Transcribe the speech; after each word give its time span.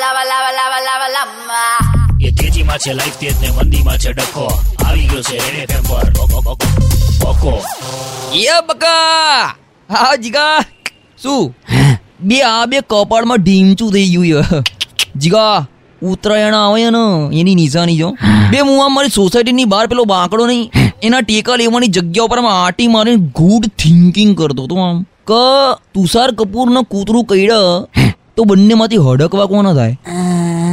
lava, 0.00 0.22
લાવા 0.24 0.50
લાવા 0.50 0.80
લાવા 0.80 1.08
lava. 1.08 1.62
એ 2.20 2.30
તેજીમાં 2.30 2.78
છે 2.78 2.92
લાઈફ 2.92 3.16
તેજ 3.16 3.32
ને 3.42 3.50
મંદીમાં 3.50 3.98
છે 3.98 4.12
ડખો. 4.12 4.62
આવી 4.84 5.06
ગયો 5.06 5.22
છે 5.22 5.38
રેડ 5.56 5.68
ટેમ્પર 5.68 6.20
ઓકો 6.20 6.40
બકો, 6.40 6.66
બકો, 7.20 7.62
હા 9.90 10.16
જીગા. 10.16 10.60
શું? 11.22 11.54
બે 12.20 12.42
આ 12.42 12.66
બે 12.66 12.80
કપાળમાં 12.80 13.36
ઢીમચું 13.36 13.92
થઈ 13.92 14.08
ગયું 14.08 14.44
જીગા 15.16 15.66
ઉત્તરાયણ 16.02 16.54
આવે 16.54 16.90
ને 16.90 17.40
એની 17.40 17.54
નિશાની 17.54 17.96
જો. 17.96 18.16
બે 18.50 18.58
હું 18.60 18.84
આમ 18.84 18.94
મારી 18.94 19.08
સોસાયટીની 19.08 19.64
બહાર 19.64 19.86
પેલો 19.86 20.04
બાંકડો 20.04 20.46
નહીં 20.46 20.70
એના 21.02 21.20
ટેકા 21.20 21.56
લેવાની 21.56 21.86
જગ્યા 21.86 22.24
ઉપર 22.24 22.38
આટી 22.38 22.88
મારીને 22.88 23.16
ગુડ 23.16 23.64
થિંકિંગ 23.78 24.36
કરતો 24.36 24.66
તો 24.66 24.76
આમ. 24.76 25.06
ક 25.26 25.30
તુષાર 25.94 26.30
કપૂરનું 26.32 26.84
કૂતરું 26.84 27.24
કઈડ 27.24 27.52
તો 28.38 28.44
બંનેમાંથી 28.44 28.96
હડકવા 28.96 29.46
કોનો 29.46 29.74
થાય? 29.74 29.90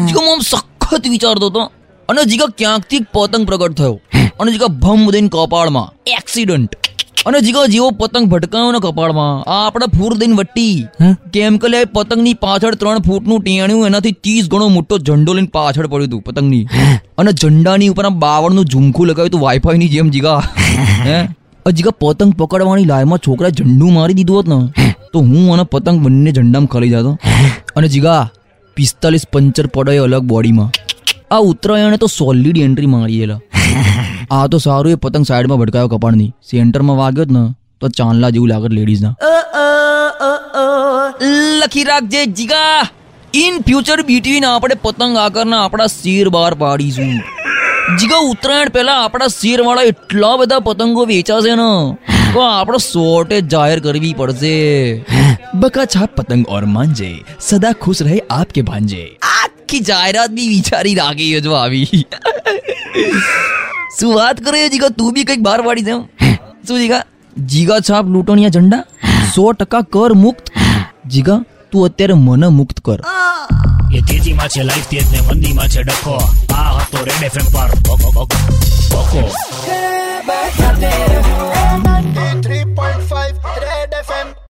જીગા 0.08 0.22
હું 0.22 0.34
આમ 0.34 0.40
સખત 0.40 1.08
વિચારતો 1.08 1.48
હતો. 1.48 1.62
અને 2.10 2.26
જીગા 2.26 2.46
ક્યાંકથી 2.58 3.00
પતંગ 3.00 3.46
પ્રગટ 3.46 3.74
થયો? 3.74 4.02
અને 4.40 4.52
જીગા 4.52 4.68
ભમ 4.68 5.12
દઈને 5.12 5.28
કપાળમાં. 5.28 5.94
એક્સિડન્ટ 6.08 6.76
અને 7.26 7.42
જીગા 7.42 7.66
જેવો 7.66 7.90
પતંગ 7.92 8.26
ભટકાયો 8.26 8.72
ને 8.72 8.80
કપાળમાં. 8.80 9.50
આ 9.50 9.68
આપણે 9.68 9.86
ફૂર 9.98 10.18
દઈને 10.18 10.34
વટ્ટી 10.34 10.86
કેમ 11.34 11.58
કે 11.58 11.68
લે 11.68 11.86
પતંગની 11.86 12.34
પાછળ 12.34 12.76
ત્રણ 12.76 13.00
ફૂટનું 13.00 13.42
ટેણ્યું 13.44 13.86
એનાથી 13.86 14.12
ત્રીસ 14.12 14.50
ગણો 14.50 14.68
મોટો 14.68 14.98
ઝંડો 14.98 15.34
લઈને 15.34 15.48
પાછળ 15.48 15.88
પડ્યું 15.88 16.10
હતું 16.10 16.22
પતંગની. 16.22 16.68
અને 17.18 17.32
ઝંડાની 17.32 17.88
ઉપર 17.88 18.06
આમ 18.06 18.20
બાવળનું 18.20 18.66
ઝુમખું 18.66 19.08
લગાવ્યું 19.08 19.30
હતું 19.30 19.42
વાઈફાઈ 19.42 19.78
ની 19.78 19.90
જેમ 19.90 20.10
જીગા. 20.10 20.42
હે? 21.06 21.28
આ 21.66 21.70
જીગા 21.70 21.92
પતંગ 22.02 22.34
પકડવાની 22.34 22.86
લાયમાં 22.86 23.20
છોકરા 23.20 23.50
ઝંડું 23.50 23.94
મારી 23.94 24.14
દીધું 24.14 24.38
હોત 24.38 24.48
ને 24.48 24.85
તો 25.16 25.22
હું 25.26 25.52
અને 25.54 25.66
પતંગ 25.74 26.00
બંને 26.06 26.32
ઝંડામાં 26.32 26.72
ખલી 26.74 26.90
જતો. 26.90 27.12
અને 27.76 27.88
જીગા, 27.88 28.24
પિસ્તાલીસ 28.78 29.26
પંચર 29.34 29.68
પડે 29.76 29.98
અલગ 30.06 30.24
બોડીમાં. 30.32 30.70
આ 31.32 31.42
ઉત્તરાયણે 31.50 31.98
તો 31.98 32.08
સોલિડ 32.14 32.58
એન્ટ્રી 32.58 32.90
મારી 32.94 33.22
એલા. 33.26 33.40
આ 34.32 34.48
તો 34.48 34.58
સારું 34.58 34.92
એ 34.92 34.98
પતંગ 35.04 35.26
સાઈડમાં 35.26 35.60
ભટકાયો 35.62 35.92
કપાળની 35.94 36.28
સેન્ટરમાં 36.52 36.98
વાગ્યો 36.98 37.26
જ 37.26 37.38
ને, 37.38 37.44
તો 37.82 37.88
ચાંદલા 38.00 38.30
જેવું 38.30 38.50
લાગત 38.50 38.72
લેડીઝના 38.72 39.14
લખી 41.62 41.84
રાખજે 41.84 42.26
જીગા. 42.40 42.82
ઇન 43.44 43.54
ફ્યુચર 43.60 44.00
બિટવીન 44.02 44.46
આપણે 44.46 44.78
પતંગ 44.84 45.18
આકારના 45.18 45.62
આપણા 45.66 45.90
શેર 45.94 46.28
બહાર 46.30 46.54
પાડીશું. 46.54 47.16
જીગા, 48.00 48.22
ઉત્તરાયણ 48.32 48.70
પહેલા 48.70 48.98
આપણા 49.04 49.32
શેર 49.40 49.60
વાળા 49.62 49.88
એટલા 49.94 50.36
બધા 50.42 50.62
પતંગો 50.68 51.06
વેચાશે 51.06 51.56
ને. 51.62 51.70
તો 52.36 52.42
આપણો 52.46 52.78
શોર્ટેજ 52.84 53.44
જાહેર 53.52 53.76
કરવી 53.84 54.14
પડશે. 54.14 54.56
બકા 55.60 55.84
છાપ 55.94 56.16
પતંગ 56.16 56.50
ઓર 56.56 56.64
માંજે 56.72 57.12
સદા 57.50 57.70
ખુશ 57.84 58.02
રહે 58.08 58.18
આપકે 58.38 58.64
ભાંજે. 58.70 59.04
આખી 59.34 59.80
જાહેરાત 59.90 60.34
બી 60.40 60.48
વિચારી 60.48 60.96
રાખી 60.96 61.28
છે 61.34 61.40
જો 61.46 61.54
આવી. 61.60 62.02
શું 64.00 64.12
વાત 64.16 64.42
કરે 64.48 64.64
છે 64.64 64.70
જીગા? 64.74 64.90
તું 64.98 65.14
બી 65.14 65.24
કંઈક 65.24 65.46
બહાર 65.48 65.62
પાડી 65.68 65.82
દે 65.82 65.96
શું 66.68 66.78
જીગા? 66.80 67.04
જીગા 67.54 67.80
છાપ 67.90 68.12
લૂંટણીયા 68.16 68.56
ઝંડા? 68.58 68.84
સો 69.36 69.46
ટકા 69.62 69.82
કર 69.98 70.12
મુક્ત. 70.24 70.52
જીગા 71.16 71.40
તું 71.72 71.88
અત્યારે 71.90 72.20
મને 72.26 72.52
મુક્ત 72.58 72.84
કર. 72.90 73.00
એ 73.96 74.04
તેજીમાં 74.12 74.50
છે 74.58 74.68
લાઈફ 74.72 74.92
તેજ 74.92 75.08
ને 75.14 75.24
મંદીમાં 75.30 75.70
છે 75.78 75.88
ડખો. 75.92 76.18
આ 76.60 76.68
હતો 76.82 77.06
રેડ 77.08 77.24
એફએમ 77.30 77.48
પર. 77.56 77.72
બકો, 77.88 78.12
બકો, 78.12 78.44
બકો 78.92 79.26